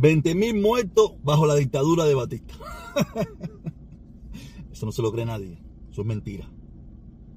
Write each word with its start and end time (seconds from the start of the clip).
20.000 0.00 0.60
muertos 0.60 1.12
bajo 1.22 1.46
la 1.46 1.54
dictadura 1.56 2.04
de 2.04 2.14
Batista. 2.14 2.54
Eso 4.72 4.86
no 4.86 4.92
se 4.92 5.02
lo 5.02 5.12
cree 5.12 5.26
nadie. 5.26 5.58
Eso 5.90 6.00
es 6.00 6.06
mentira. 6.06 6.48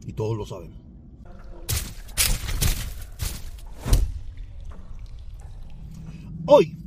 Y 0.08 0.14
todos 0.14 0.38
lo 0.38 0.46
sabemos. 0.46 0.78
Hoy 6.46 6.78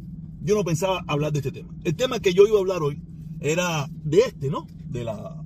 yo 0.42 0.54
no 0.54 0.64
pensaba 0.64 1.04
hablar 1.07 1.32
de 1.32 1.41
este 1.41 1.52
tema. 1.52 1.75
El 1.84 1.95
tema 1.95 2.20
que 2.20 2.32
yo 2.32 2.46
iba 2.46 2.56
a 2.56 2.61
hablar 2.61 2.82
hoy 2.82 3.02
era 3.40 3.86
de 3.90 4.20
este, 4.20 4.48
¿no? 4.48 4.66
De 4.88 5.04
la 5.04 5.43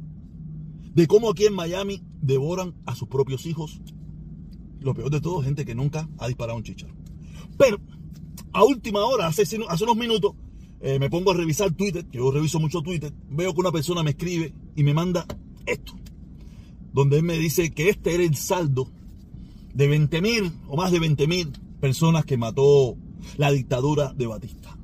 de 0.94 1.06
cómo 1.06 1.30
aquí 1.30 1.46
en 1.46 1.54
Miami 1.54 2.02
devoran 2.20 2.74
a 2.86 2.94
sus 2.94 3.08
propios 3.08 3.46
hijos. 3.46 3.80
Lo 4.80 4.94
peor 4.94 5.10
de 5.10 5.20
todo, 5.20 5.42
gente 5.42 5.64
que 5.64 5.74
nunca 5.74 6.08
ha 6.18 6.28
disparado 6.28 6.56
un 6.56 6.64
chicharo. 6.64 6.94
Pero 7.56 7.78
a 8.52 8.64
última 8.64 9.04
hora, 9.04 9.26
hace, 9.26 9.56
unos 9.56 9.96
minutos, 9.96 10.34
eh, 10.80 10.98
me 10.98 11.10
pongo 11.10 11.30
a 11.30 11.34
revisar 11.34 11.72
Twitter, 11.72 12.06
yo 12.10 12.30
reviso 12.30 12.58
mucho 12.58 12.82
Twitter, 12.82 13.12
veo 13.28 13.54
que 13.54 13.60
una 13.60 13.72
persona 13.72 14.02
me 14.02 14.10
escribe 14.10 14.52
y 14.76 14.82
me 14.82 14.94
manda 14.94 15.26
esto, 15.66 15.92
donde 16.92 17.18
él 17.18 17.22
me 17.22 17.36
dice 17.36 17.72
que 17.72 17.88
este 17.88 18.14
era 18.14 18.24
el 18.24 18.36
saldo 18.36 18.88
de 19.74 19.86
20 19.86 20.20
mil 20.20 20.52
o 20.68 20.76
más 20.76 20.90
de 20.90 20.98
20 20.98 21.26
mil 21.26 21.52
personas 21.80 22.24
que 22.24 22.36
mató 22.36 22.96
la 23.36 23.50
dictadura 23.50 24.12
de 24.12 24.26
Batista. 24.26 24.76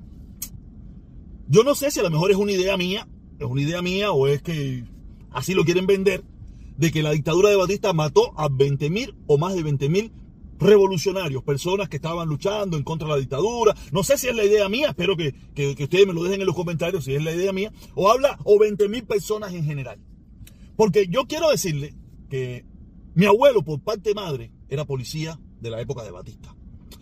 Yo 1.48 1.62
no 1.62 1.74
sé 1.74 1.91
si 1.91 2.01
a 2.01 2.02
lo 2.02 2.10
mejor 2.10 2.30
es 2.30 2.37
una 2.37 2.52
idea 2.52 2.77
mía, 2.77 3.09
es 3.38 3.46
una 3.46 3.62
idea 3.62 3.83
mía 3.83 4.12
o 4.12 4.27
es 4.27 4.43
que 4.43 4.85
así 5.30 5.55
lo 5.55 5.65
quieren 5.65 5.87
vender, 5.87 6.24
de 6.77 6.93
que 6.93 7.02
la 7.02 7.12
dictadura 7.12 7.51
de 7.51 7.57
Batista 7.57 7.93
mató 7.93 8.38
a 8.38 8.48
20 8.48 8.91
mil 8.91 9.15
o 9.27 9.38
más 9.38 9.55
de 9.55 9.62
20 9.62 9.88
mil 9.88 10.12
revolucionarios, 10.59 11.42
personas 11.42 11.88
que 11.88 11.96
estaban 11.96 12.28
luchando 12.28 12.77
en 12.77 12.83
contra 12.83 13.09
de 13.09 13.15
la 13.15 13.20
dictadura. 13.20 13.74
No 13.92 14.02
sé 14.02 14.16
si 14.19 14.28
es 14.28 14.37
la 14.37 14.45
idea 14.45 14.69
mía, 14.69 14.88
espero 14.88 15.16
que, 15.16 15.34
ustedes 15.56 16.06
me 16.06 16.12
lo 16.12 16.23
dejen 16.23 16.41
en 16.41 16.46
los 16.46 16.56
comentarios 16.56 17.05
si 17.05 17.15
es 17.15 17.23
la 17.23 17.32
idea 17.32 17.52
mía. 17.52 17.73
O 17.95 18.10
habla, 18.10 18.38
o 18.45 18.59
20 18.59 18.88
mil 18.88 19.04
personas 19.04 19.52
en 19.52 19.65
general. 19.65 19.98
Porque 20.76 21.07
yo 21.09 21.26
quiero 21.26 21.51
decirle 21.51 21.95
que 22.29 22.65
mi 23.15 23.26
abuelo, 23.26 23.63
por 23.63 23.80
parte 23.80 24.15
madre, 24.15 24.52
era 24.68 24.85
policía 24.85 25.38
de 25.60 25.71
la 25.71 25.80
época 25.80 26.02
de 26.02 26.10
Batista. 26.10 26.54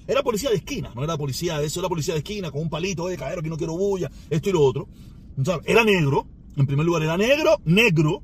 Era 0.06 0.22
policía 0.22 0.50
de 0.50 0.56
esquina, 0.56 0.92
no 0.94 1.02
era 1.02 1.16
policía 1.16 1.58
de 1.58 1.66
eso, 1.66 1.80
era 1.80 1.88
policía 1.88 2.14
de 2.14 2.18
esquina 2.18 2.50
con 2.50 2.60
un 2.60 2.70
palito, 2.70 3.06
de 3.08 3.16
caer, 3.16 3.42
que 3.42 3.48
no 3.48 3.56
quiero 3.56 3.76
bulla, 3.76 4.10
esto 4.28 4.50
y 4.50 4.52
lo 4.52 4.62
otro. 4.62 4.88
Era 5.64 5.82
negro, 5.82 6.26
en 6.56 6.66
primer 6.66 6.84
lugar 6.84 7.02
era 7.02 7.16
negro, 7.16 7.58
negro, 7.64 8.22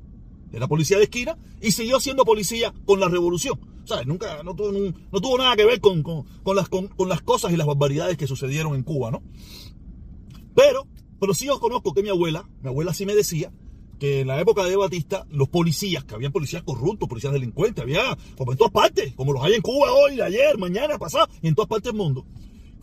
era 0.53 0.67
policía 0.67 0.97
de 0.97 1.05
esquina 1.05 1.37
y 1.61 1.71
siguió 1.71 1.99
siendo 1.99 2.23
policía 2.23 2.73
con 2.85 2.99
la 2.99 3.09
revolución. 3.09 3.59
O 3.89 4.05
nunca, 4.05 4.43
no 4.43 4.55
tuvo, 4.55 4.71
no, 4.71 5.21
tuvo 5.21 5.37
nada 5.37 5.55
que 5.55 5.65
ver 5.65 5.81
con, 5.81 6.03
las, 6.55 6.69
con, 6.69 6.89
las 7.07 7.21
cosas 7.21 7.51
y 7.51 7.57
las 7.57 7.67
barbaridades 7.67 8.17
que 8.17 8.27
sucedieron 8.27 8.75
en 8.75 8.83
Cuba, 8.83 9.11
¿no? 9.11 9.23
Pero, 10.55 10.87
pero 11.19 11.33
sí 11.33 11.45
yo 11.45 11.59
conozco 11.59 11.93
que 11.93 12.03
mi 12.03 12.09
abuela, 12.09 12.47
mi 12.61 12.69
abuela 12.69 12.93
sí 12.93 13.05
me 13.05 13.15
decía 13.15 13.51
que 13.99 14.21
en 14.21 14.27
la 14.27 14.39
época 14.41 14.63
de 14.63 14.75
Batista, 14.75 15.25
los 15.29 15.49
policías, 15.49 16.03
que 16.03 16.15
habían 16.15 16.31
policías 16.31 16.63
corruptos, 16.63 17.07
policías 17.07 17.33
delincuentes, 17.33 17.83
había 17.83 18.17
como 18.37 18.51
en 18.51 18.57
todas 18.57 18.73
partes, 18.73 19.13
como 19.15 19.31
los 19.33 19.43
hay 19.43 19.53
en 19.53 19.61
Cuba 19.61 19.91
hoy, 19.91 20.19
ayer, 20.19 20.57
mañana, 20.57 20.97
pasado, 20.97 21.27
y 21.41 21.47
en 21.47 21.55
todas 21.55 21.69
partes 21.69 21.91
del 21.91 22.01
mundo. 22.01 22.25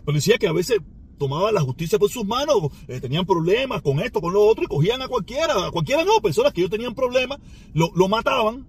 Policías 0.05 0.38
que 0.38 0.46
a 0.46 0.52
veces 0.52 0.78
tomaban 1.18 1.55
la 1.55 1.60
justicia 1.60 1.98
por 1.98 2.08
sus 2.08 2.24
manos, 2.24 2.56
eh, 2.86 3.00
tenían 3.00 3.27
problemas 3.27 3.83
con 3.83 3.98
esto, 4.00 4.20
con 4.20 4.33
lo 4.33 4.46
otro, 4.46 4.64
y 4.64 4.68
cogían 4.68 5.02
a 5.02 5.08
cualquiera, 5.08 5.66
a 5.66 5.70
cualquiera 5.70 6.05
no, 6.05 6.20
personas 6.22 6.52
que 6.52 6.60
ellos 6.60 6.70
tenían 6.70 6.94
problemas, 6.94 7.40
lo, 7.74 7.90
lo 7.94 8.08
mataban, 8.08 8.66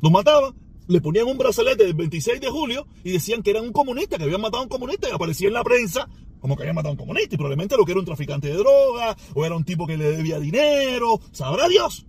lo 0.00 0.10
mataban, 0.10 0.54
le 0.88 1.00
ponían 1.00 1.26
un 1.26 1.38
brazalete 1.38 1.84
del 1.84 1.94
26 1.94 2.40
de 2.40 2.48
julio 2.48 2.86
y 3.04 3.12
decían 3.12 3.42
que 3.42 3.50
eran 3.50 3.64
un 3.64 3.72
comunista, 3.72 4.18
que 4.18 4.24
habían 4.24 4.40
matado 4.40 4.60
a 4.60 4.64
un 4.64 4.68
comunista 4.68 5.08
y 5.08 5.12
aparecía 5.12 5.48
en 5.48 5.54
la 5.54 5.64
prensa 5.64 6.08
como 6.40 6.56
que 6.56 6.62
habían 6.62 6.76
matado 6.76 6.90
a 6.90 6.92
un 6.92 6.98
comunista 6.98 7.34
y 7.34 7.38
probablemente 7.38 7.76
lo 7.76 7.84
que 7.84 7.92
era 7.92 8.00
un 8.00 8.06
traficante 8.06 8.48
de 8.48 8.54
droga 8.54 9.16
o 9.34 9.44
era 9.44 9.56
un 9.56 9.64
tipo 9.64 9.86
que 9.86 9.96
le 9.96 10.16
debía 10.16 10.38
dinero, 10.38 11.20
sabrá 11.32 11.68
Dios. 11.68 12.06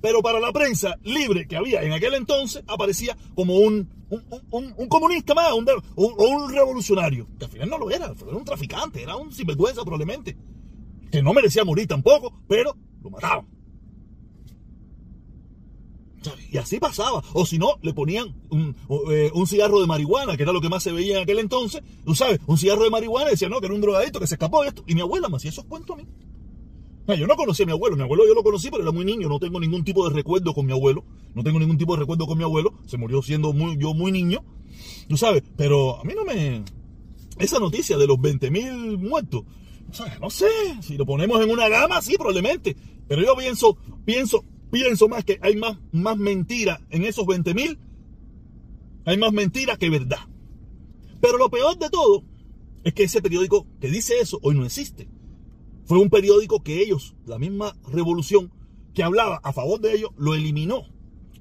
Pero 0.00 0.22
para 0.22 0.38
la 0.38 0.52
prensa 0.52 0.96
libre 1.02 1.46
que 1.48 1.56
había 1.56 1.82
en 1.82 1.92
aquel 1.92 2.14
entonces 2.14 2.62
aparecía 2.66 3.16
como 3.34 3.56
un, 3.56 3.88
un, 4.50 4.88
comunista 4.88 5.34
más, 5.34 5.52
un, 5.52 5.66
o 5.96 6.28
un 6.28 6.52
revolucionario, 6.52 7.26
que 7.38 7.46
al 7.46 7.50
final 7.50 7.70
no 7.70 7.78
lo 7.78 7.90
era, 7.90 8.06
era 8.06 8.36
un 8.36 8.44
traficante, 8.44 9.02
era 9.02 9.16
un 9.16 9.32
sinvergüenza 9.32 9.82
probablemente, 9.82 10.36
que 11.10 11.22
no 11.22 11.32
merecía 11.32 11.64
morir 11.64 11.88
tampoco, 11.88 12.32
pero 12.46 12.76
lo 13.02 13.10
mataban. 13.10 13.57
Y 16.50 16.58
así 16.58 16.78
pasaba. 16.78 17.22
O 17.32 17.46
si 17.46 17.58
no, 17.58 17.78
le 17.82 17.92
ponían 17.92 18.34
eh, 19.10 19.30
un, 19.32 19.46
cigarro 19.46 19.80
de 19.80 19.86
marihuana, 19.86 20.36
que 20.36 20.42
era 20.42 20.52
lo 20.52 20.60
que 20.60 20.68
más 20.68 20.82
se 20.82 20.92
veía 20.92 21.16
en 21.16 21.22
aquel 21.22 21.38
entonces. 21.38 21.82
Tú 22.04 22.14
sabes, 22.14 22.40
un 22.46 22.58
cigarro 22.58 22.84
de 22.84 22.90
marihuana 22.90 23.28
y 23.28 23.32
decía, 23.32 23.48
no, 23.48 23.60
que 23.60 23.66
era 23.66 23.74
un 23.74 23.80
drogadito 23.80 24.20
que 24.20 24.26
se 24.26 24.34
escapó 24.34 24.62
de 24.62 24.68
esto. 24.68 24.84
Y 24.86 24.94
mi 24.94 25.00
abuela 25.00 25.28
me 25.28 25.36
hacía 25.36 25.50
esos 25.50 25.64
cuentos 25.64 25.96
a 25.96 26.02
mí. 26.02 26.08
Yo 27.16 27.26
no 27.26 27.36
conocía 27.36 27.64
a 27.64 27.66
mi 27.66 27.72
abuelo. 27.72 27.96
Mi 27.96 28.02
abuelo 28.02 28.26
yo 28.26 28.34
lo 28.34 28.42
conocí, 28.42 28.70
pero 28.70 28.82
era 28.82 28.92
muy 28.92 29.04
niño. 29.04 29.28
No 29.28 29.38
tengo 29.38 29.58
ningún 29.60 29.82
tipo 29.82 30.06
de 30.06 30.14
recuerdo 30.14 30.52
con 30.52 30.66
mi 30.66 30.72
abuelo. 30.72 31.04
No 31.34 31.42
tengo 31.42 31.58
ningún 31.58 31.78
tipo 31.78 31.94
de 31.94 32.00
recuerdo 32.00 32.26
con 32.26 32.36
mi 32.36 32.44
abuelo. 32.44 32.74
Se 32.86 32.98
murió 32.98 33.22
siendo 33.22 33.54
yo 33.76 33.94
muy 33.94 34.12
niño. 34.12 34.44
Tú 35.08 35.16
sabes, 35.16 35.42
pero 35.56 36.00
a 36.00 36.04
mí 36.04 36.12
no 36.14 36.24
me... 36.24 36.64
Esa 37.38 37.58
noticia 37.60 37.96
de 37.96 38.06
los 38.06 38.18
20.000 38.18 38.98
muertos, 38.98 39.44
no 40.20 40.28
sé, 40.28 40.48
si 40.82 40.96
lo 40.96 41.06
ponemos 41.06 41.40
en 41.40 41.50
una 41.50 41.68
gama, 41.68 42.02
sí, 42.02 42.16
probablemente. 42.16 42.76
Pero 43.06 43.22
yo 43.22 43.36
pienso, 43.36 43.78
pienso, 44.04 44.44
pienso 44.70 45.08
más 45.08 45.24
que 45.24 45.38
hay 45.42 45.56
más, 45.56 45.78
más 45.92 46.16
mentira 46.16 46.80
en 46.90 47.04
esos 47.04 47.26
20 47.26 47.54
mil. 47.54 47.78
Hay 49.04 49.16
más 49.16 49.32
mentira 49.32 49.76
que 49.76 49.90
verdad. 49.90 50.28
Pero 51.20 51.38
lo 51.38 51.50
peor 51.50 51.78
de 51.78 51.90
todo 51.90 52.24
es 52.84 52.94
que 52.94 53.04
ese 53.04 53.22
periódico 53.22 53.66
que 53.80 53.88
dice 53.88 54.20
eso 54.20 54.38
hoy 54.42 54.54
no 54.54 54.64
existe. 54.64 55.08
Fue 55.84 55.98
un 55.98 56.10
periódico 56.10 56.62
que 56.62 56.82
ellos, 56.82 57.16
la 57.26 57.38
misma 57.38 57.74
revolución 57.90 58.52
que 58.94 59.02
hablaba 59.02 59.40
a 59.42 59.52
favor 59.52 59.80
de 59.80 59.94
ellos, 59.94 60.10
lo 60.16 60.34
eliminó. 60.34 60.84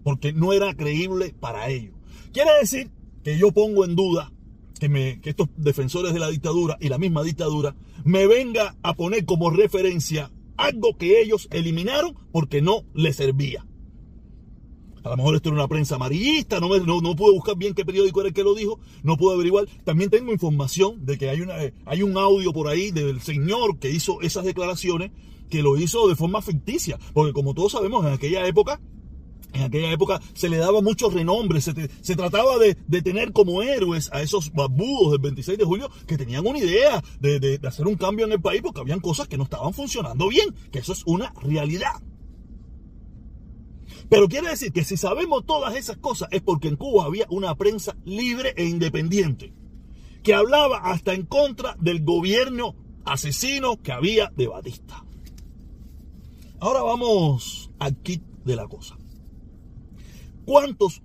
Porque 0.04 0.32
no 0.32 0.54
era 0.54 0.74
creíble 0.76 1.36
para 1.40 1.70
ellos. 1.70 1.96
Quiere 2.32 2.52
decir 2.60 2.92
que 3.24 3.38
yo 3.38 3.52
pongo 3.52 3.84
en 3.84 3.96
duda 3.96 4.32
que, 4.80 4.90
me, 4.90 5.20
que 5.22 5.32
estos 5.32 5.50
defensores 5.58 6.14
de 6.14 6.20
la 6.20 6.30
dictadura 6.30 6.78
y 6.80 6.90
la 6.90 6.98
misma 6.98 7.24
dictadura 7.24 7.76
me 8.06 8.28
venga 8.28 8.78
a 8.84 8.94
poner 8.94 9.26
como 9.26 9.50
referencia 9.50 10.32
algo 10.58 10.98
que 10.98 11.22
ellos 11.22 11.48
eliminaron 11.52 12.16
porque 12.32 12.62
no 12.62 12.84
les 12.94 13.16
servía. 13.16 13.66
A 15.04 15.12
lo 15.12 15.18
mejor 15.18 15.36
esto 15.36 15.50
era 15.50 15.56
una 15.56 15.68
prensa 15.70 15.96
amarillista, 15.96 16.60
no, 16.60 16.68
no, 16.68 17.16
pude 17.16 17.32
buscar 17.32 17.56
bien 17.56 17.74
qué 17.74 17.86
periódico 17.86 18.20
era 18.20 18.28
el 18.28 18.34
que 18.34 18.44
lo 18.44 18.54
dijo, 18.54 18.80
no 19.04 19.16
pude 19.16 19.36
averiguar. 19.36 19.66
También 19.86 20.10
tengo 20.10 20.34
información 20.34 21.06
de 21.06 21.18
que 21.18 21.30
hay, 21.30 21.40
una, 21.40 21.56
hay 21.86 22.04
un 22.04 22.18
audio 22.18 22.52
por 22.52 22.68
ahí 22.68 22.92
del 22.92 23.22
señor 23.22 23.80
que 23.80 23.90
hizo 23.90 24.22
esas 24.22 24.44
declaraciones, 24.44 25.12
que 25.50 25.62
lo 25.62 25.78
hizo 25.78 26.10
de 26.10 26.16
forma 26.16 26.42
ficticia, 26.42 27.00
porque 27.14 27.32
como 27.32 27.54
todos 27.54 27.72
sabemos, 27.72 28.06
en 28.06 28.12
aquella 28.12 28.46
época 28.48 28.82
en 29.58 29.64
aquella 29.64 29.92
época 29.92 30.22
se 30.34 30.50
le 30.50 30.58
daba 30.58 30.82
mucho 30.82 31.10
renombre, 31.10 31.62
se, 31.62 32.16
trataba 32.16 32.58
de, 32.58 32.76
tener 33.02 33.34
como 33.34 33.62
héroes 33.62 34.10
a 34.14 34.22
esos 34.22 34.52
barbudos 34.54 35.12
del 35.12 35.22
26 35.22 35.58
de 35.58 35.66
julio 35.66 35.90
que 36.06 36.18
tenían 36.18 36.46
una 36.46 36.60
idea 36.60 37.04
de, 37.20 37.40
de, 37.40 37.68
hacer 37.68 37.88
un 37.88 37.96
cambio 37.96 38.26
en 38.26 38.32
el 38.32 38.42
país 38.42 38.62
porque 38.62 38.82
habían 38.82 39.00
cosas 39.00 39.28
que 39.28 39.38
no 39.38 39.44
estaban 39.44 39.74
funcionando 39.74 40.28
bien, 40.30 40.54
que 40.72 40.80
eso 40.80 40.94
es 40.94 41.04
una 41.06 41.34
realidad. 41.42 42.02
Pero 44.10 44.28
quiere 44.28 44.50
decir 44.50 44.72
que 44.72 44.84
si 44.84 44.96
sabemos 44.96 45.46
todas 45.46 45.76
esas 45.76 45.98
cosas 45.98 46.30
es 46.32 46.42
porque 46.42 46.70
en 46.70 46.78
Cuba 46.78 47.06
había 47.06 47.26
una 47.30 47.56
prensa 47.56 47.96
libre 48.06 48.54
e 48.56 48.66
independiente, 48.66 49.54
que 50.24 50.34
hablaba 50.34 50.78
hasta 50.78 51.14
en 51.14 51.26
contra 51.26 51.76
del 51.80 52.04
gobierno 52.04 52.76
asesino 53.06 53.82
que 53.82 53.92
había 53.92 54.32
de 54.36 54.48
Batista. 54.48 55.04
Ahora 56.60 56.82
vamos 56.82 57.70
al 57.80 57.96
kit 58.02 58.24
de 58.46 58.56
la 58.56 58.68
cosa 58.68 58.98
cuántos 60.48 61.04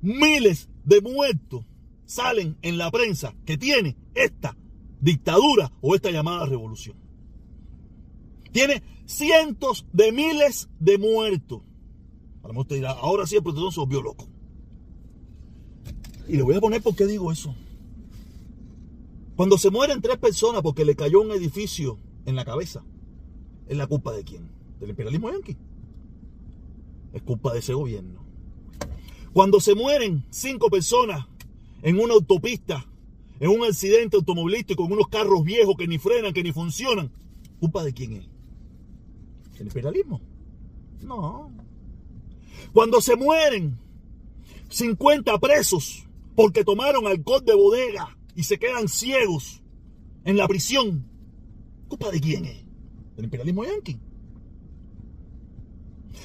miles 0.00 0.70
de 0.84 1.02
muertos 1.02 1.66
salen 2.06 2.56
en 2.62 2.78
la 2.78 2.90
prensa 2.90 3.34
que 3.44 3.58
tiene 3.58 3.98
esta 4.14 4.56
dictadura 4.98 5.70
o 5.82 5.94
esta 5.94 6.10
llamada 6.10 6.46
revolución. 6.46 6.96
Tiene 8.50 8.82
cientos 9.04 9.86
de 9.92 10.10
miles 10.10 10.70
de 10.80 10.96
muertos. 10.96 11.60
ahora 13.02 13.26
sí 13.26 13.36
el 13.36 13.42
protector 13.42 13.74
se 13.74 13.80
volvió 13.80 14.00
loco. 14.00 14.26
Y 16.26 16.38
le 16.38 16.42
voy 16.42 16.56
a 16.56 16.60
poner 16.60 16.82
por 16.82 16.96
qué 16.96 17.04
digo 17.04 17.30
eso. 17.30 17.54
Cuando 19.36 19.58
se 19.58 19.70
mueren 19.70 20.00
tres 20.00 20.16
personas 20.16 20.62
porque 20.62 20.86
le 20.86 20.96
cayó 20.96 21.20
un 21.20 21.30
edificio 21.30 21.98
en 22.24 22.36
la 22.36 22.46
cabeza, 22.46 22.84
¿es 23.66 23.76
la 23.76 23.86
culpa 23.86 24.12
de 24.12 24.24
quién? 24.24 24.50
¿Del 24.80 24.90
imperialismo 24.90 25.30
yanqui? 25.30 25.58
Es 27.12 27.22
culpa 27.22 27.52
de 27.52 27.58
ese 27.58 27.74
gobierno. 27.74 28.27
Cuando 29.38 29.60
se 29.60 29.76
mueren 29.76 30.24
cinco 30.30 30.68
personas 30.68 31.24
en 31.82 32.00
una 32.00 32.14
autopista, 32.14 32.84
en 33.38 33.50
un 33.50 33.62
accidente 33.62 34.16
automovilístico, 34.16 34.84
en 34.84 34.90
unos 34.90 35.06
carros 35.06 35.44
viejos 35.44 35.76
que 35.76 35.86
ni 35.86 35.96
frenan, 35.96 36.32
que 36.32 36.42
ni 36.42 36.50
funcionan, 36.50 37.12
¿culpa 37.60 37.84
de 37.84 37.92
quién 37.92 38.14
es? 38.14 38.24
¿El 39.60 39.68
imperialismo? 39.68 40.20
No. 41.02 41.52
Cuando 42.72 43.00
se 43.00 43.14
mueren 43.14 43.78
50 44.70 45.38
presos 45.38 46.04
porque 46.34 46.64
tomaron 46.64 47.06
alcohol 47.06 47.44
de 47.44 47.54
bodega 47.54 48.18
y 48.34 48.42
se 48.42 48.58
quedan 48.58 48.88
ciegos 48.88 49.62
en 50.24 50.36
la 50.36 50.48
prisión, 50.48 51.06
¿Culpa 51.86 52.10
de 52.10 52.20
quién 52.20 52.44
es? 52.44 52.64
¿Del 53.14 53.26
imperialismo 53.26 53.64
yanqui? 53.64 54.00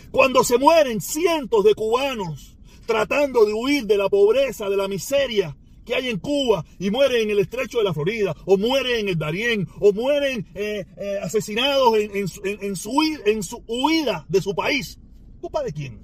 Cuando 0.10 0.44
se 0.44 0.58
mueren 0.58 1.00
cientos 1.00 1.64
de 1.64 1.76
cubanos 1.76 2.53
tratando 2.86 3.46
de 3.46 3.54
huir 3.54 3.86
de 3.86 3.98
la 3.98 4.10
pobreza, 4.10 4.70
de 4.70 4.78
la 4.78 4.88
miseria 4.88 5.56
que 5.86 5.96
hay 5.96 6.10
en 6.10 6.20
Cuba 6.20 6.66
y 6.80 6.90
mueren 6.92 7.24
en 7.24 7.32
el 7.32 7.40
estrecho 7.40 7.80
de 7.80 7.84
la 7.84 7.94
Florida, 7.94 8.36
o 8.46 8.58
mueren 8.58 9.00
en 9.00 9.10
el 9.10 9.18
Darién, 9.18 9.68
o 9.80 9.92
mueren 9.92 10.46
eh, 10.56 10.86
eh, 10.98 11.20
asesinados 11.22 11.96
en, 11.98 12.76
su, 12.76 13.64
huida 13.68 14.26
de 14.30 14.42
su 14.42 14.56
país. 14.56 15.00
¿Culpa 15.42 15.62
de 15.64 15.74
quién? 15.74 16.00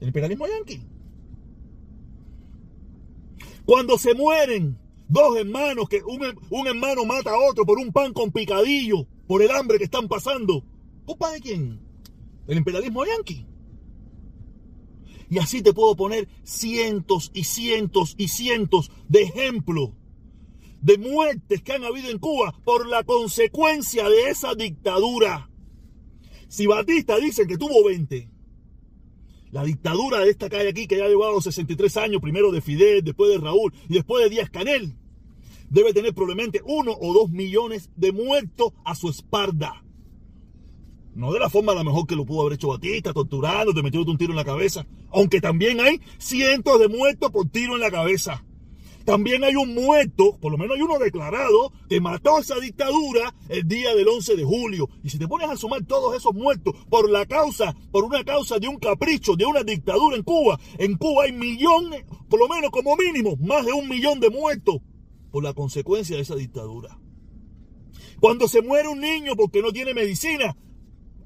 ¿El 0.00 0.08
imperialismo 0.08 0.46
yanqui? 0.46 0.80
Cuando 3.64 3.98
se 3.98 4.14
mueren 4.14 4.78
dos 5.08 5.36
hermanos, 5.36 5.88
que 5.88 6.02
un, 6.02 6.20
un, 6.50 6.66
hermano 6.66 7.04
mata 7.04 7.30
a 7.30 7.50
otro 7.50 7.66
por 7.66 7.78
un 7.78 7.92
pan 7.92 8.12
con 8.12 8.30
picadillo, 8.30 9.06
por 9.26 9.42
el 9.42 9.50
hambre 9.50 9.78
que 9.78 9.84
están 9.84 10.08
pasando. 10.08 10.62
¿Culpa 11.04 11.32
de 11.32 11.40
quién? 11.40 11.80
El 12.46 12.58
imperialismo 12.58 13.04
yanqui. 13.04 13.44
Y 15.30 15.38
así 15.38 15.62
te 15.62 15.72
puedo 15.72 15.94
poner 15.96 16.28
cientos 16.42 17.30
y 17.34 17.44
cientos 17.44 18.14
y 18.16 18.28
cientos 18.28 18.90
de 19.08 19.22
ejemplos 19.22 19.90
de 20.80 20.98
muertes 20.98 21.62
que 21.62 21.72
han 21.72 21.84
habido 21.84 22.10
en 22.10 22.18
Cuba 22.18 22.54
por 22.64 22.86
la 22.86 23.04
consecuencia 23.04 24.08
de 24.08 24.30
esa 24.30 24.54
dictadura. 24.54 25.50
Si 26.48 26.66
Batista 26.66 27.16
dice 27.16 27.46
que 27.46 27.58
tuvo 27.58 27.84
20, 27.84 28.30
la 29.50 29.64
dictadura 29.64 30.20
de 30.20 30.30
esta 30.30 30.48
calle 30.48 30.68
aquí, 30.68 30.86
que 30.86 30.98
ya 30.98 31.04
ha 31.04 31.08
llevado 31.08 31.40
63 31.40 31.96
años, 31.96 32.22
primero 32.22 32.52
de 32.52 32.60
Fidel, 32.60 33.02
después 33.02 33.30
de 33.30 33.38
Raúl 33.38 33.72
y 33.88 33.94
después 33.94 34.22
de 34.24 34.30
Díaz 34.30 34.50
Canel, 34.50 34.94
debe 35.70 35.92
tener 35.92 36.14
probablemente 36.14 36.60
uno 36.64 36.92
o 36.98 37.12
dos 37.12 37.30
millones 37.30 37.90
de 37.96 38.12
muertos 38.12 38.72
a 38.84 38.94
su 38.94 39.08
espalda. 39.08 39.84
No 41.14 41.32
de 41.32 41.40
la 41.40 41.50
forma 41.50 41.72
a 41.72 41.74
lo 41.74 41.84
mejor 41.84 42.06
que 42.06 42.16
lo 42.16 42.24
pudo 42.24 42.42
haber 42.42 42.54
hecho 42.54 42.68
Batista, 42.68 43.12
torturando, 43.12 43.74
te 43.74 43.82
metiendo 43.82 44.10
un 44.10 44.18
tiro 44.18 44.32
en 44.32 44.36
la 44.36 44.44
cabeza. 44.44 44.86
Aunque 45.10 45.40
también 45.40 45.80
hay 45.80 46.00
cientos 46.18 46.78
de 46.78 46.88
muertos 46.88 47.30
por 47.30 47.48
tiro 47.48 47.74
en 47.74 47.80
la 47.80 47.90
cabeza. 47.90 48.44
También 49.08 49.42
hay 49.42 49.56
un 49.56 49.72
muerto, 49.72 50.36
por 50.38 50.52
lo 50.52 50.58
menos 50.58 50.76
hay 50.76 50.82
uno 50.82 50.98
declarado, 50.98 51.72
que 51.88 51.98
mató 51.98 52.38
esa 52.40 52.60
dictadura 52.60 53.34
el 53.48 53.66
día 53.66 53.94
del 53.94 54.06
11 54.06 54.36
de 54.36 54.44
julio. 54.44 54.90
Y 55.02 55.08
si 55.08 55.18
te 55.18 55.26
pones 55.26 55.48
a 55.48 55.56
sumar 55.56 55.82
todos 55.86 56.14
esos 56.14 56.34
muertos 56.34 56.74
por 56.90 57.10
la 57.10 57.24
causa, 57.24 57.74
por 57.90 58.04
una 58.04 58.22
causa 58.22 58.58
de 58.58 58.68
un 58.68 58.76
capricho, 58.76 59.34
de 59.34 59.46
una 59.46 59.62
dictadura 59.62 60.14
en 60.14 60.22
Cuba, 60.22 60.60
en 60.76 60.96
Cuba 60.96 61.24
hay 61.24 61.32
millones, 61.32 62.04
por 62.28 62.38
lo 62.38 62.48
menos 62.48 62.70
como 62.70 62.94
mínimo, 62.96 63.34
más 63.40 63.64
de 63.64 63.72
un 63.72 63.88
millón 63.88 64.20
de 64.20 64.28
muertos 64.28 64.82
por 65.30 65.42
la 65.42 65.54
consecuencia 65.54 66.16
de 66.16 66.22
esa 66.22 66.36
dictadura. 66.36 66.98
Cuando 68.20 68.46
se 68.46 68.60
muere 68.60 68.88
un 68.88 69.00
niño 69.00 69.36
porque 69.36 69.62
no 69.62 69.72
tiene 69.72 69.94
medicina, 69.94 70.54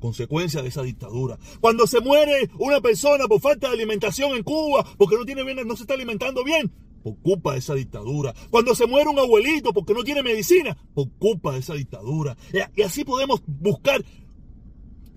consecuencia 0.02 0.60
de 0.60 0.68
esa 0.68 0.82
dictadura. 0.82 1.38
Cuando 1.60 1.86
se 1.86 2.00
muere 2.00 2.50
una 2.58 2.80
persona 2.80 3.26
por 3.28 3.40
falta 3.40 3.68
de 3.68 3.74
alimentación 3.74 4.36
en 4.36 4.42
Cuba, 4.42 4.84
porque 4.98 5.16
no 5.16 5.24
tiene 5.24 5.44
bien, 5.44 5.66
no 5.66 5.76
se 5.76 5.84
está 5.84 5.94
alimentando 5.94 6.42
bien, 6.44 6.70
por 7.02 7.16
culpa 7.18 7.52
de 7.52 7.60
esa 7.60 7.74
dictadura. 7.74 8.34
Cuando 8.50 8.74
se 8.74 8.86
muere 8.86 9.08
un 9.08 9.18
abuelito 9.18 9.72
porque 9.72 9.94
no 9.94 10.02
tiene 10.02 10.22
medicina, 10.22 10.76
por 10.92 11.08
culpa 11.12 11.52
de 11.52 11.60
esa 11.60 11.74
dictadura. 11.74 12.36
Y 12.76 12.82
así 12.82 13.04
podemos 13.04 13.42
buscar. 13.46 14.04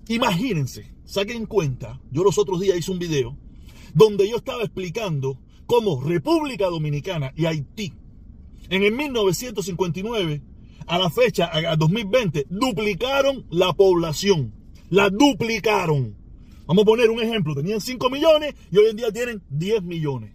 Imagínense, 0.07 0.93
saquen 1.03 1.37
en 1.37 1.45
cuenta, 1.47 1.99
yo 2.11 2.23
los 2.23 2.37
otros 2.37 2.61
días 2.61 2.77
hice 2.77 2.91
un 2.91 2.99
video 2.99 3.35
donde 3.95 4.29
yo 4.29 4.37
estaba 4.37 4.61
explicando 4.61 5.39
cómo 5.65 6.01
República 6.01 6.67
Dominicana 6.67 7.33
y 7.35 7.45
Haití 7.45 7.93
en 8.69 8.83
el 8.83 8.91
1959 8.91 10.41
a 10.87 10.99
la 10.99 11.09
fecha, 11.09 11.49
a 11.51 11.75
2020, 11.75 12.45
duplicaron 12.49 13.45
la 13.49 13.73
población. 13.73 14.53
La 14.89 15.09
duplicaron. 15.09 16.15
Vamos 16.65 16.83
a 16.83 16.85
poner 16.85 17.09
un 17.09 17.21
ejemplo. 17.21 17.55
Tenían 17.55 17.81
5 17.81 18.09
millones 18.09 18.55
y 18.71 18.77
hoy 18.77 18.89
en 18.89 18.97
día 18.97 19.11
tienen 19.11 19.41
10 19.49 19.83
millones. 19.83 20.33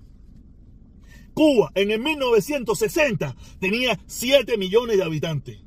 Cuba 1.34 1.70
en 1.74 1.90
el 1.90 2.00
1960 2.00 3.36
tenía 3.58 3.98
7 4.06 4.56
millones 4.58 4.96
de 4.96 5.02
habitantes. 5.02 5.58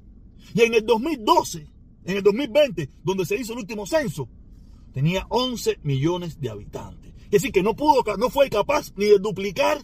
Y 0.53 0.61
en 0.61 0.73
el 0.73 0.85
2012, 0.85 1.67
en 2.05 2.17
el 2.17 2.23
2020, 2.23 2.89
donde 3.03 3.25
se 3.25 3.35
hizo 3.37 3.53
el 3.53 3.59
último 3.59 3.85
censo, 3.85 4.29
tenía 4.93 5.25
11 5.29 5.79
millones 5.83 6.39
de 6.39 6.49
habitantes. 6.49 7.13
Es 7.25 7.41
decir, 7.41 7.51
que 7.51 7.63
no 7.63 7.75
pudo, 7.75 8.03
no 8.17 8.29
fue 8.29 8.49
capaz 8.49 8.93
ni 8.95 9.05
de 9.05 9.19
duplicar 9.19 9.79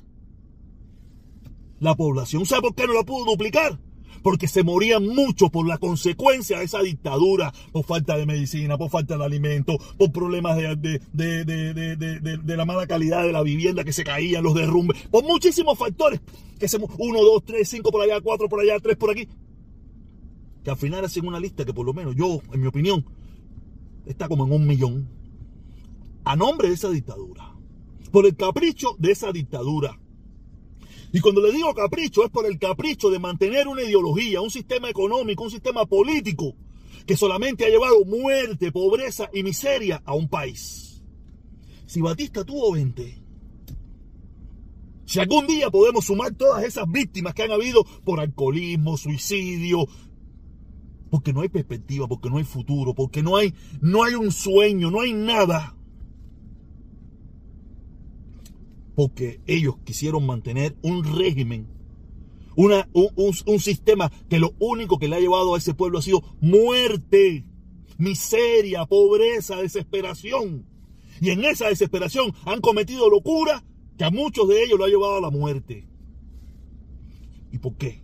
la 1.79 1.95
población. 1.95 2.45
¿Sabe 2.45 2.61
por 2.61 2.75
qué 2.75 2.85
no 2.85 2.93
la 2.93 3.03
pudo 3.03 3.25
duplicar? 3.25 3.79
Porque 4.21 4.47
se 4.47 4.63
morían 4.63 5.05
mucho 5.05 5.49
por 5.49 5.67
la 5.67 5.77
consecuencia 5.77 6.59
de 6.59 6.65
esa 6.65 6.81
dictadura, 6.81 7.53
por 7.71 7.83
falta 7.85 8.17
de 8.17 8.25
medicina, 8.25 8.77
por 8.77 8.89
falta 8.89 9.17
de 9.17 9.25
alimento, 9.25 9.77
por 9.97 10.11
problemas 10.11 10.57
de, 10.57 11.01
de, 11.13 12.57
la 12.57 12.65
mala 12.65 12.87
calidad 12.87 13.23
de 13.23 13.31
la 13.31 13.43
vivienda 13.43 13.83
que 13.83 13.93
se 13.93 14.03
caían, 14.03 14.43
los 14.43 14.53
derrumbes, 14.53 15.07
por 15.07 15.23
muchísimos 15.23 15.77
factores, 15.77 16.21
que 16.59 16.67
se, 16.67 16.77
uno, 16.77 17.23
dos, 17.23 17.43
tres, 17.45 17.69
cinco 17.69 17.91
por 17.91 18.01
allá, 18.01 18.21
cuatro 18.21 18.49
por 18.49 18.61
allá, 18.61 18.79
tres 18.79 18.97
por 18.97 19.11
aquí, 19.11 19.27
que 20.63 20.69
al 20.69 20.77
final 20.77 21.05
hacen 21.05 21.27
una 21.27 21.39
lista 21.39 21.65
que 21.65 21.73
por 21.73 21.85
lo 21.85 21.93
menos 21.93 22.15
yo, 22.15 22.41
en 22.51 22.61
mi 22.61 22.67
opinión, 22.67 23.05
está 24.05 24.27
como 24.27 24.45
en 24.45 24.53
un 24.53 24.67
millón, 24.67 25.09
a 26.25 26.35
nombre 26.35 26.67
de 26.67 26.75
esa 26.75 26.89
dictadura, 26.89 27.53
por 28.11 28.25
el 28.25 28.35
capricho 28.35 28.95
de 28.97 29.11
esa 29.11 29.31
dictadura 29.31 29.99
y 31.11 31.19
cuando 31.19 31.41
le 31.41 31.51
digo 31.51 31.73
capricho 31.73 32.23
es 32.23 32.29
por 32.29 32.45
el 32.45 32.59
capricho 32.59 33.09
de 33.09 33.19
mantener 33.19 33.67
una 33.67 33.83
ideología, 33.83 34.41
un 34.41 34.51
sistema 34.51 34.89
económico, 34.89 35.43
un 35.43 35.51
sistema 35.51 35.85
político 35.85 36.55
que 37.05 37.17
solamente 37.17 37.65
ha 37.65 37.69
llevado 37.69 38.05
muerte, 38.05 38.71
pobreza 38.71 39.29
y 39.33 39.41
miseria 39.43 40.01
a 40.05 40.13
un 40.13 40.29
país. 40.29 41.03
Si 41.87 42.01
Batista 42.01 42.45
tuvo 42.45 42.73
20, 42.73 43.23
si 45.05 45.19
algún 45.19 45.47
día 45.47 45.71
podemos 45.71 46.05
sumar 46.05 46.35
todas 46.35 46.63
esas 46.63 46.85
víctimas 46.87 47.33
que 47.33 47.41
han 47.41 47.51
habido 47.51 47.83
por 48.05 48.19
alcoholismo, 48.19 48.95
suicidio, 48.95 49.87
porque 51.09 51.33
no 51.33 51.41
hay 51.41 51.49
perspectiva, 51.49 52.07
porque 52.07 52.29
no 52.29 52.37
hay 52.37 52.43
futuro, 52.43 52.93
porque 52.93 53.23
no 53.23 53.35
hay, 53.35 53.55
no 53.81 54.03
hay 54.03 54.13
un 54.13 54.31
sueño, 54.31 54.91
no 54.91 55.01
hay 55.01 55.13
nada. 55.13 55.75
Porque 58.99 59.39
ellos 59.47 59.77
quisieron 59.85 60.25
mantener 60.25 60.75
un 60.81 61.05
régimen, 61.05 61.69
una, 62.57 62.89
un, 62.91 63.59
sistema 63.61 64.11
que 64.29 64.39
lo 64.39 64.55
único 64.59 64.99
que 64.99 65.07
le 65.07 65.15
ha 65.15 65.21
llevado 65.21 65.55
a 65.55 65.57
ese 65.57 65.73
pueblo 65.73 65.99
ha 65.99 66.01
sido 66.01 66.21
muerte, 66.41 67.45
miseria, 67.97 68.85
pobreza, 68.85 69.55
desesperación. 69.55 70.65
Y 71.21 71.29
en 71.29 71.45
esa 71.45 71.69
desesperación 71.69 72.33
han 72.43 72.59
cometido 72.59 73.09
locura 73.09 73.63
que 73.97 74.03
a 74.03 74.09
muchos 74.09 74.49
de 74.49 74.65
ellos 74.65 74.77
lo 74.77 74.83
ha 74.83 74.89
llevado 74.89 75.15
a 75.15 75.21
la 75.21 75.29
muerte. 75.29 75.87
¿Y 77.53 77.57
por 77.57 77.77
qué? 77.77 78.03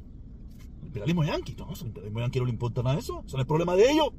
El 0.79 0.87
imperialismo 0.87 1.25
yanqui, 1.25 1.55
no, 1.55 1.73
el 1.73 1.87
imperialismo 1.87 2.19
yanqui 2.21 2.39
no 2.39 2.45
le 2.45 2.51
importa 2.51 2.83
nada 2.83 2.95
de 2.95 3.01
eso, 3.01 3.21
eso 3.27 3.35
no 3.35 3.41
es 3.43 3.47
problema 3.47 3.75
de 3.75 3.91
ellos 3.91 4.13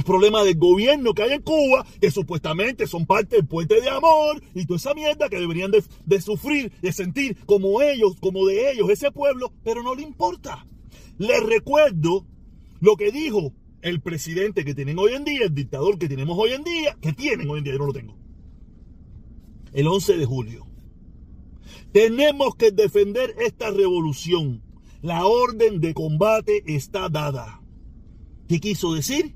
es 0.00 0.04
problema 0.04 0.42
del 0.42 0.56
gobierno 0.56 1.14
que 1.14 1.22
hay 1.22 1.32
en 1.32 1.42
Cuba, 1.42 1.86
que 2.00 2.10
supuestamente 2.10 2.86
son 2.86 3.06
parte 3.06 3.36
del 3.36 3.46
puente 3.46 3.80
de 3.80 3.88
amor 3.88 4.42
y 4.54 4.66
toda 4.66 4.78
esa 4.78 4.94
mierda 4.94 5.28
que 5.28 5.38
deberían 5.38 5.70
de, 5.70 6.20
sufrir, 6.20 6.72
de 6.82 6.92
sentir 6.92 7.36
como 7.46 7.80
ellos, 7.80 8.16
como 8.20 8.46
de 8.46 8.72
ellos, 8.72 8.90
ese 8.90 9.12
pueblo, 9.12 9.52
pero 9.62 9.82
no 9.82 9.94
le 9.94 10.02
importa. 10.02 10.66
Les 11.18 11.40
recuerdo 11.42 12.26
lo 12.80 12.96
que 12.96 13.12
dijo 13.12 13.52
el 13.82 14.00
presidente 14.00 14.64
que 14.64 14.74
tienen 14.74 14.98
hoy 14.98 15.12
en 15.12 15.24
día, 15.24 15.44
el 15.44 15.54
dictador 15.54 15.98
que 15.98 16.08
tenemos 16.08 16.36
hoy 16.38 16.52
en 16.52 16.64
día, 16.64 16.96
que 17.00 17.12
tienen 17.12 17.48
hoy 17.48 17.58
en 17.58 17.64
día, 17.64 17.74
yo 17.74 17.78
no 17.78 17.86
lo 17.86 17.92
tengo. 17.92 18.16
El 19.72 19.86
11 19.86 20.16
de 20.16 20.24
julio. 20.24 20.66
Tenemos 21.92 22.56
que 22.56 22.70
defender 22.72 23.34
esta 23.38 23.70
revolución. 23.70 24.62
La 25.02 25.26
orden 25.26 25.80
de 25.80 25.94
combate 25.94 26.64
está 26.66 27.08
dada. 27.08 27.60
¿Qué 28.48 28.58
quiso 28.58 28.94
decir? 28.94 29.34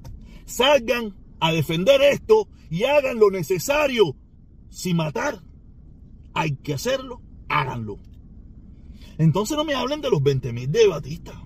Salgan 0.48 1.14
a 1.40 1.52
defender 1.52 2.00
esto 2.02 2.48
y 2.70 2.84
hagan 2.84 3.18
lo 3.18 3.30
necesario. 3.30 4.16
Si 4.70 4.94
matar 4.94 5.40
hay 6.34 6.56
que 6.56 6.74
hacerlo, 6.74 7.22
háganlo. 7.48 7.98
Entonces 9.18 9.56
no 9.56 9.64
me 9.64 9.74
hablen 9.74 10.00
de 10.00 10.10
los 10.10 10.22
20 10.22 10.52
mil 10.52 10.70
de 10.70 10.86
Batista. 10.86 11.44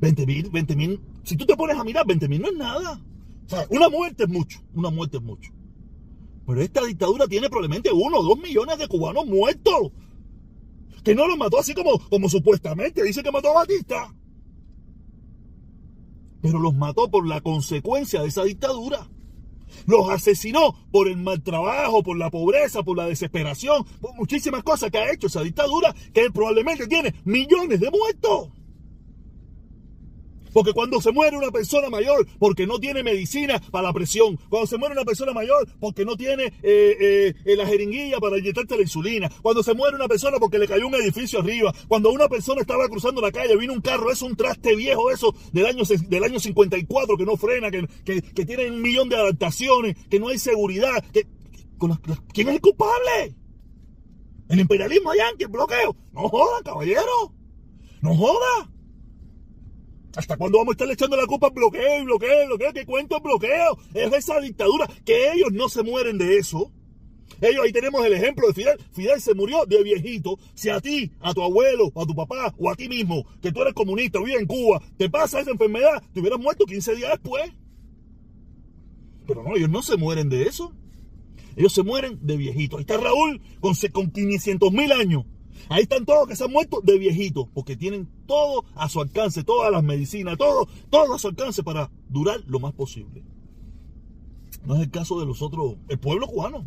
20 0.00 0.26
mil, 0.26 0.50
20 0.50 0.76
mil. 0.76 1.00
Si 1.24 1.36
tú 1.36 1.46
te 1.46 1.56
pones 1.56 1.78
a 1.78 1.84
mirar, 1.84 2.06
20 2.06 2.28
mil 2.28 2.42
no 2.42 2.48
es 2.48 2.56
nada. 2.56 3.02
O 3.44 3.48
sea, 3.48 3.66
una 3.70 3.88
muerte 3.88 4.24
es 4.24 4.28
mucho, 4.28 4.60
una 4.74 4.90
muerte 4.90 5.18
es 5.18 5.22
mucho. 5.22 5.52
Pero 6.46 6.60
esta 6.60 6.84
dictadura 6.84 7.26
tiene 7.26 7.48
probablemente 7.48 7.90
uno 7.92 8.18
o 8.18 8.22
dos 8.22 8.38
millones 8.38 8.78
de 8.78 8.88
cubanos 8.88 9.26
muertos. 9.26 9.92
Que 11.02 11.14
no 11.14 11.26
los 11.26 11.38
mató 11.38 11.58
así 11.58 11.72
como, 11.72 11.98
como 12.08 12.28
supuestamente 12.28 13.02
dice 13.02 13.22
que 13.22 13.30
mató 13.30 13.50
a 13.50 13.54
Batista 13.54 14.15
pero 16.46 16.58
los 16.58 16.74
mató 16.74 17.10
por 17.10 17.26
la 17.26 17.40
consecuencia 17.40 18.22
de 18.22 18.28
esa 18.28 18.44
dictadura. 18.44 19.08
Los 19.86 20.08
asesinó 20.08 20.74
por 20.90 21.08
el 21.08 21.16
mal 21.16 21.42
trabajo, 21.42 22.02
por 22.02 22.16
la 22.16 22.30
pobreza, 22.30 22.82
por 22.82 22.96
la 22.96 23.06
desesperación, 23.06 23.84
por 24.00 24.14
muchísimas 24.14 24.62
cosas 24.62 24.90
que 24.90 24.98
ha 24.98 25.12
hecho 25.12 25.26
esa 25.26 25.42
dictadura 25.42 25.94
que 26.12 26.30
probablemente 26.30 26.86
tiene 26.86 27.14
millones 27.24 27.80
de 27.80 27.90
muertos. 27.90 28.50
Porque 30.56 30.72
cuando 30.72 31.02
se 31.02 31.12
muere 31.12 31.36
una 31.36 31.50
persona 31.50 31.90
mayor 31.90 32.26
porque 32.38 32.66
no 32.66 32.78
tiene 32.78 33.02
medicina 33.02 33.60
para 33.70 33.88
la 33.88 33.92
presión, 33.92 34.38
cuando 34.48 34.66
se 34.66 34.78
muere 34.78 34.94
una 34.94 35.04
persona 35.04 35.34
mayor 35.34 35.68
porque 35.78 36.06
no 36.06 36.16
tiene 36.16 36.44
eh, 36.62 37.34
eh, 37.44 37.56
la 37.56 37.66
jeringuilla 37.66 38.18
para 38.20 38.38
inyectarte 38.38 38.74
la 38.74 38.80
insulina, 38.80 39.30
cuando 39.42 39.62
se 39.62 39.74
muere 39.74 39.96
una 39.96 40.08
persona 40.08 40.38
porque 40.38 40.58
le 40.58 40.66
cayó 40.66 40.86
un 40.86 40.94
edificio 40.94 41.40
arriba, 41.40 41.74
cuando 41.88 42.10
una 42.10 42.26
persona 42.26 42.62
estaba 42.62 42.88
cruzando 42.88 43.20
la 43.20 43.30
calle, 43.32 43.54
vino 43.54 43.74
un 43.74 43.82
carro, 43.82 44.10
es 44.10 44.22
un 44.22 44.34
traste 44.34 44.74
viejo 44.74 45.10
eso 45.10 45.34
del 45.52 45.66
año, 45.66 45.84
del 45.84 46.24
año 46.24 46.40
54 46.40 47.18
que 47.18 47.26
no 47.26 47.36
frena, 47.36 47.70
que, 47.70 47.86
que, 48.06 48.46
tiene 48.46 48.70
un 48.70 48.80
millón 48.80 49.10
de 49.10 49.16
adaptaciones, 49.16 49.94
que 50.08 50.18
no 50.18 50.28
hay 50.28 50.38
seguridad, 50.38 51.04
que, 51.12 51.26
¿quién 52.32 52.48
es 52.48 52.54
el 52.54 52.60
culpable? 52.62 53.36
El 54.48 54.60
imperialismo 54.60 55.10
allá, 55.10 55.26
el 55.38 55.48
bloqueo. 55.48 55.94
No 56.14 56.30
joda, 56.30 56.62
caballero. 56.64 57.34
No 58.00 58.16
joda. 58.16 58.70
¿Hasta 60.16 60.36
cuándo 60.36 60.58
vamos 60.58 60.72
a 60.72 60.74
estar 60.74 60.90
echando 60.90 61.16
la 61.16 61.26
culpa 61.26 61.48
al 61.48 61.52
bloqueo 61.52 62.04
bloqueo, 62.04 62.46
bloqueo? 62.46 62.72
¿Qué 62.72 62.86
cuento 62.86 63.20
bloqueo? 63.20 63.78
Es 63.94 64.12
esa 64.12 64.40
dictadura. 64.40 64.88
Que 65.04 65.32
ellos 65.32 65.52
no 65.52 65.68
se 65.68 65.82
mueren 65.82 66.16
de 66.16 66.38
eso. 66.38 66.72
Ellos, 67.40 67.64
ahí 67.64 67.72
tenemos 67.72 68.04
el 68.04 68.14
ejemplo 68.14 68.46
de 68.48 68.54
Fidel. 68.54 68.78
Fidel 68.92 69.20
se 69.20 69.34
murió 69.34 69.66
de 69.66 69.82
viejito. 69.82 70.38
Si 70.54 70.70
a 70.70 70.80
ti, 70.80 71.12
a 71.20 71.34
tu 71.34 71.42
abuelo, 71.42 71.92
a 71.94 72.06
tu 72.06 72.14
papá 72.14 72.54
o 72.58 72.70
a 72.70 72.74
ti 72.74 72.88
mismo, 72.88 73.26
que 73.42 73.52
tú 73.52 73.60
eres 73.60 73.74
comunista, 73.74 74.18
vives 74.20 74.40
en 74.40 74.46
Cuba, 74.46 74.80
te 74.96 75.10
pasa 75.10 75.40
esa 75.40 75.50
enfermedad, 75.50 76.02
te 76.14 76.20
hubieras 76.20 76.40
muerto 76.40 76.64
15 76.64 76.94
días 76.94 77.10
después. 77.10 77.52
Pero 79.26 79.42
no, 79.42 79.54
ellos 79.54 79.68
no 79.68 79.82
se 79.82 79.96
mueren 79.96 80.30
de 80.30 80.44
eso. 80.44 80.72
Ellos 81.56 81.72
se 81.72 81.82
mueren 81.82 82.18
de 82.22 82.36
viejito. 82.36 82.76
Ahí 82.76 82.82
está 82.82 82.96
Raúl 82.96 83.42
con, 83.60 83.74
con 83.92 84.10
500 84.10 84.72
mil 84.72 84.92
años. 84.92 85.24
Ahí 85.68 85.82
están 85.82 86.04
todos 86.04 86.28
que 86.28 86.36
se 86.36 86.44
han 86.44 86.52
muerto 86.52 86.80
de 86.82 86.98
viejito, 86.98 87.48
porque 87.54 87.76
tienen 87.76 88.08
todo 88.26 88.64
a 88.74 88.88
su 88.88 89.00
alcance, 89.00 89.44
todas 89.44 89.72
las 89.72 89.82
medicinas, 89.82 90.36
todo, 90.38 90.68
todo 90.90 91.14
a 91.14 91.18
su 91.18 91.28
alcance 91.28 91.62
para 91.62 91.90
durar 92.08 92.40
lo 92.46 92.60
más 92.60 92.72
posible. 92.72 93.24
No 94.64 94.74
es 94.74 94.82
el 94.82 94.90
caso 94.90 95.20
de 95.20 95.26
los 95.26 95.42
otros, 95.42 95.76
el 95.88 95.98
pueblo 95.98 96.26
cubano. 96.26 96.66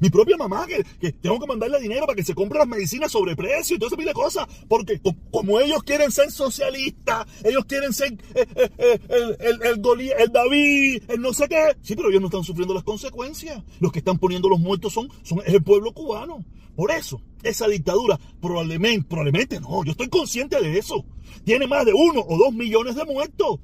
Mi 0.00 0.10
propia 0.10 0.36
mamá, 0.36 0.66
que, 0.66 1.12
tengo 1.12 1.38
que 1.38 1.46
mandarle 1.46 1.80
dinero 1.80 2.06
para 2.06 2.16
que 2.16 2.24
se 2.24 2.34
compre 2.34 2.58
las 2.58 2.68
medicinas 2.68 3.12
sobre 3.12 3.36
precio 3.36 3.76
y 3.76 3.78
todo 3.78 3.88
ese 3.88 3.96
tipo 3.96 4.08
de 4.08 4.14
cosas. 4.14 4.46
Porque 4.68 5.00
como 5.30 5.60
ellos 5.60 5.82
quieren 5.82 6.10
ser 6.10 6.30
socialistas, 6.30 7.26
ellos 7.44 7.64
quieren 7.64 7.92
ser 7.92 8.12
eh, 8.34 8.46
eh, 8.56 9.00
eh, 9.08 9.36
el, 9.40 9.62
el, 9.62 10.32
David, 10.32 11.02
el 11.08 11.20
no 11.20 11.32
sé 11.32 11.48
qué. 11.48 11.76
Sí, 11.82 11.94
pero 11.96 12.08
ellos 12.10 12.20
no 12.20 12.28
están 12.28 12.44
sufriendo 12.44 12.74
las 12.74 12.84
consecuencias. 12.84 13.62
Los 13.80 13.92
que 13.92 13.98
están 14.00 14.18
poniendo 14.18 14.48
los 14.48 14.60
muertos 14.60 14.92
son, 14.92 15.08
son 15.22 15.40
el 15.46 15.62
pueblo 15.62 15.92
cubano. 15.92 16.44
Por 16.76 16.90
eso, 16.92 17.20
esa 17.42 17.68
dictadura 17.68 18.18
probablemente, 18.40 19.06
probablemente 19.08 19.60
no, 19.60 19.84
yo 19.84 19.90
estoy 19.90 20.08
consciente 20.08 20.60
de 20.60 20.78
eso. 20.78 21.04
Tiene 21.44 21.66
más 21.66 21.84
de 21.84 21.92
uno 21.92 22.24
o 22.26 22.38
dos 22.38 22.52
millones 22.52 22.94
de 22.94 23.04
muertos. 23.04 23.60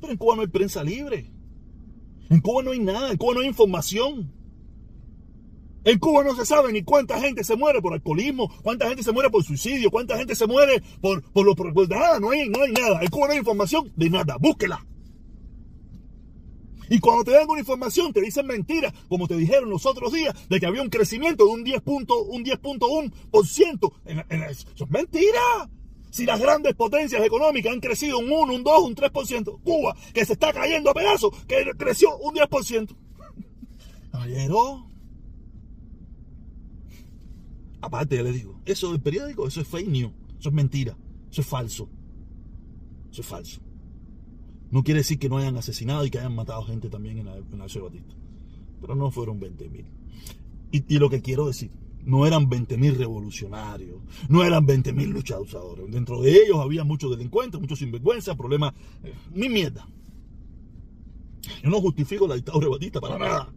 Pero 0.00 0.12
en 0.12 0.18
Cuba 0.18 0.36
no 0.36 0.42
hay 0.42 0.48
prensa 0.48 0.84
libre. 0.84 1.30
En 2.28 2.40
Cuba 2.40 2.62
no 2.62 2.72
hay 2.72 2.80
nada, 2.80 3.10
en 3.10 3.16
Cuba 3.16 3.34
no 3.34 3.40
hay 3.40 3.48
información. 3.48 4.32
En 5.86 5.98
Cuba 6.00 6.24
no 6.24 6.34
se 6.34 6.44
sabe 6.44 6.72
ni 6.72 6.82
cuánta 6.82 7.20
gente 7.20 7.44
se 7.44 7.54
muere 7.54 7.80
por 7.80 7.94
alcoholismo, 7.94 8.52
cuánta 8.64 8.88
gente 8.88 9.04
se 9.04 9.12
muere 9.12 9.30
por 9.30 9.44
suicidio, 9.44 9.88
cuánta 9.88 10.18
gente 10.18 10.34
se 10.34 10.48
muere 10.48 10.82
por, 11.00 11.22
por, 11.30 11.46
lo, 11.46 11.54
por 11.54 11.72
no 12.20 12.30
hay, 12.30 12.48
no 12.48 12.60
hay 12.60 12.72
nada. 12.72 13.02
En 13.02 13.08
Cuba 13.08 13.28
no 13.28 13.34
hay 13.34 13.38
información 13.38 13.92
de 13.94 14.10
nada, 14.10 14.36
búsquela. 14.36 14.84
Y 16.90 16.98
cuando 16.98 17.22
te 17.22 17.30
dan 17.30 17.48
una 17.48 17.60
información 17.60 18.12
te 18.12 18.20
dicen 18.20 18.48
mentiras, 18.48 18.92
como 19.08 19.28
te 19.28 19.36
dijeron 19.36 19.70
los 19.70 19.86
otros 19.86 20.12
días, 20.12 20.34
de 20.48 20.58
que 20.58 20.66
había 20.66 20.82
un 20.82 20.90
crecimiento 20.90 21.44
de 21.44 21.52
un 21.52 21.64
10.1%. 21.64 23.92
Eso 24.50 24.84
es 24.84 24.90
mentira. 24.90 25.70
Si 26.10 26.26
las 26.26 26.40
grandes 26.40 26.74
potencias 26.74 27.24
económicas 27.24 27.72
han 27.72 27.80
crecido 27.80 28.18
un 28.18 28.32
1, 28.32 28.54
un 28.54 28.64
2, 28.64 28.82
un 28.82 28.96
3%, 28.96 29.60
Cuba, 29.62 29.94
que 30.12 30.24
se 30.24 30.32
está 30.32 30.52
cayendo 30.52 30.90
a 30.90 30.94
pedazos, 30.94 31.30
que 31.46 31.64
creció 31.76 32.16
un 32.18 32.34
10%. 32.34 32.96
Caballero, 34.10 34.88
Aparte, 37.86 38.16
ya 38.16 38.24
le 38.24 38.32
digo, 38.32 38.60
eso 38.64 38.90
del 38.90 39.00
periódico, 39.00 39.46
eso 39.46 39.60
es 39.60 39.68
fake 39.68 39.86
news, 39.86 40.12
eso 40.40 40.48
es 40.48 40.54
mentira, 40.54 40.96
eso 41.30 41.40
es 41.40 41.46
falso. 41.46 41.88
Eso 43.12 43.20
es 43.20 43.26
falso. 43.28 43.60
No 44.72 44.82
quiere 44.82 45.00
decir 45.00 45.20
que 45.20 45.28
no 45.28 45.38
hayan 45.38 45.56
asesinado 45.56 46.04
y 46.04 46.10
que 46.10 46.18
hayan 46.18 46.34
matado 46.34 46.64
gente 46.64 46.90
también 46.90 47.18
en 47.18 47.26
la, 47.26 47.36
en 47.36 47.58
la 47.58 47.66
Batista. 47.66 48.14
Pero 48.80 48.96
no 48.96 49.12
fueron 49.12 49.38
20 49.38 49.68
mil. 49.68 49.86
Y, 50.72 50.98
lo 50.98 51.08
que 51.08 51.22
quiero 51.22 51.46
decir, 51.46 51.70
no 52.04 52.26
eran 52.26 52.48
20 52.48 52.76
mil 52.76 52.96
revolucionarios, 52.96 54.00
no 54.28 54.42
eran 54.42 54.66
20 54.66 54.92
mil 54.92 55.10
luchadores. 55.10 55.88
Dentro 55.88 56.20
de 56.22 56.42
ellos 56.42 56.58
había 56.58 56.82
muchos 56.82 57.12
delincuentes, 57.12 57.60
muchos 57.60 57.78
sinvergüenza, 57.78 58.34
problemas. 58.34 58.74
Eh, 59.04 59.14
mi 59.32 59.48
mierda. 59.48 59.86
Yo 61.62 61.70
no 61.70 61.80
justifico 61.80 62.26
la 62.26 62.34
dictadura 62.34 62.66
de 62.66 62.72
Batista 62.72 63.00
para 63.00 63.16
nada. 63.16 63.52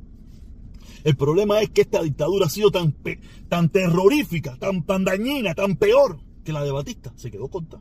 El 1.03 1.15
problema 1.15 1.62
es 1.62 1.70
que 1.70 1.82
esta 1.82 2.01
dictadura 2.01 2.48
ha 2.48 2.50
sido 2.50 2.72
tan, 2.72 2.96
tan 3.48 3.70
terrorífica, 3.70 4.58
tan, 4.58 4.84
tan 4.84 5.06
dañina, 5.06 5.56
tan 5.56 5.75
peor 5.75 6.20
que 6.44 6.53
la 6.53 6.63
de 6.63 6.72
Batista. 6.72 7.13
Se 7.15 7.32
quedó 7.32 7.48
corta. 7.48 7.79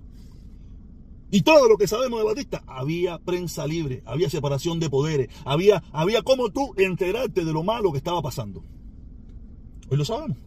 Y 1.30 1.42
todo 1.42 1.68
lo 1.68 1.76
que 1.76 1.87
sabemos 1.87 2.20
de 2.20 2.25
Batista, 2.25 2.62
había 2.66 3.18
prensa 3.18 3.66
libre, 3.66 4.02
había 4.06 4.30
separación 4.30 4.80
de 4.80 4.88
poderes, 4.88 5.28
había, 5.44 5.82
había 5.92 6.22
como 6.22 6.48
tú 6.50 6.72
enterarte 6.76 7.44
de 7.44 7.52
lo 7.52 7.62
malo 7.62 7.92
que 7.92 7.98
estaba 7.98 8.22
pasando. 8.22 8.64
Hoy 9.90 9.98
lo 9.98 10.04
sabemos. 10.04 10.38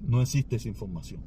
No 0.00 0.22
existe 0.22 0.56
esa 0.56 0.68
información. 0.68 1.22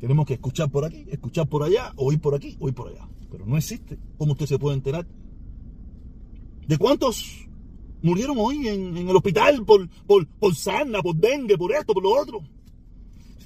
Tenemos 0.00 0.26
que 0.26 0.34
escuchar 0.34 0.70
por 0.70 0.84
aquí, 0.84 1.06
escuchar 1.08 1.48
por 1.48 1.62
allá, 1.62 1.92
oír 1.96 2.20
por 2.20 2.34
aquí, 2.34 2.56
oír 2.60 2.74
por 2.74 2.88
allá. 2.88 3.08
Pero 3.30 3.46
no 3.46 3.56
existe. 3.56 3.98
¿Cómo 4.18 4.32
usted 4.32 4.46
se 4.46 4.58
puede 4.58 4.76
enterar? 4.76 5.06
¿De 6.66 6.78
cuántos 6.78 7.46
murieron 8.02 8.36
hoy 8.38 8.68
en, 8.68 8.96
el 8.96 9.16
hospital 9.16 9.64
por, 9.64 9.88
por, 10.06 10.26
por 10.26 10.54
sana, 10.54 11.02
por 11.02 11.16
dengue, 11.16 11.56
por 11.56 11.72
esto, 11.72 11.92
por 11.92 12.02
lo 12.02 12.10
otro. 12.10 12.42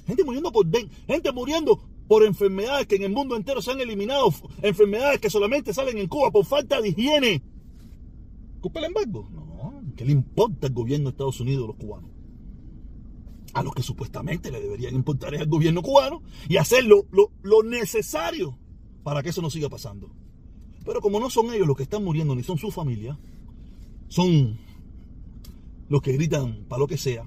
Gente 0.05 0.23
muriendo 0.23 0.51
por 0.51 0.65
dengue, 0.65 0.91
gente 1.07 1.31
muriendo 1.31 1.81
por 2.07 2.25
enfermedades 2.25 2.87
que 2.87 2.97
en 2.97 3.03
el 3.03 3.11
mundo 3.11 3.35
entero 3.35 3.61
se 3.61 3.71
han 3.71 3.79
eliminado, 3.79 4.33
enfermedades 4.61 5.19
que 5.19 5.29
solamente 5.29 5.73
salen 5.73 5.97
en 5.97 6.07
Cuba 6.07 6.31
por 6.31 6.45
falta 6.45 6.81
de 6.81 6.89
higiene. 6.89 7.41
¿Culpa 8.59 8.79
el 8.79 8.85
embargo? 8.87 9.29
No, 9.31 9.81
¿qué 9.95 10.05
le 10.05 10.11
importa 10.11 10.67
al 10.67 10.73
gobierno 10.73 11.05
de 11.05 11.11
Estados 11.11 11.39
Unidos 11.39 11.63
a 11.63 11.67
los 11.67 11.77
cubanos? 11.77 12.11
A 13.53 13.63
lo 13.63 13.71
que 13.71 13.81
supuestamente 13.81 14.51
le 14.51 14.61
deberían 14.61 14.95
importar 14.95 15.33
es 15.33 15.41
al 15.41 15.47
gobierno 15.47 15.81
cubano 15.81 16.21
y 16.49 16.57
hacer 16.57 16.83
lo, 16.85 17.05
lo 17.11 17.63
necesario 17.63 18.57
para 19.03 19.23
que 19.23 19.29
eso 19.29 19.41
no 19.41 19.49
siga 19.49 19.69
pasando. 19.69 20.11
Pero 20.85 21.01
como 21.01 21.19
no 21.19 21.29
son 21.29 21.53
ellos 21.53 21.67
los 21.67 21.77
que 21.77 21.83
están 21.83 22.03
muriendo, 22.03 22.35
ni 22.35 22.43
son 22.43 22.57
su 22.57 22.71
familia, 22.71 23.17
son 24.11 24.57
los 25.87 26.01
que 26.01 26.11
gritan 26.11 26.65
para 26.67 26.81
lo 26.81 26.87
que 26.87 26.97
sea. 26.97 27.25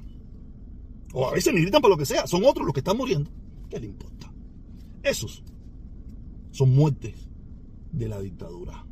O 1.14 1.26
a 1.26 1.32
veces 1.32 1.54
ni 1.54 1.62
gritan 1.62 1.80
para 1.80 1.94
lo 1.94 1.98
que 1.98 2.04
sea, 2.04 2.26
son 2.26 2.44
otros 2.44 2.66
los 2.66 2.74
que 2.74 2.80
están 2.80 2.98
muriendo. 2.98 3.30
¿Qué 3.70 3.80
le 3.80 3.86
importa? 3.86 4.30
Esos 5.02 5.42
son 6.50 6.74
muertes 6.74 7.14
de 7.90 8.06
la 8.06 8.20
dictadura. 8.20 8.84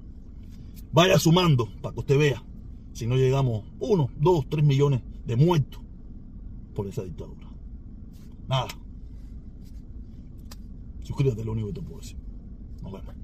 Vaya 0.91 1.19
sumando 1.19 1.69
para 1.83 1.93
que 1.93 2.01
usted 2.01 2.19
vea 2.19 2.43
si 2.95 3.07
no 3.07 3.17
llegamos 3.17 3.65
uno, 3.79 4.09
dos, 4.19 4.49
tres 4.49 4.65
millones 4.65 5.03
de 5.27 5.37
muertos 5.37 5.83
por 6.75 6.87
esa 6.87 7.03
dictadura. 7.03 7.47
Nada. 8.49 8.69
Suscríbete, 11.03 11.45
lo 11.45 11.53
único 11.53 11.69
que 11.69 11.75
te 11.75 11.83
puedo 11.83 12.01
decir. 12.01 12.17
Nos 12.83 12.93
vemos. 12.93 13.22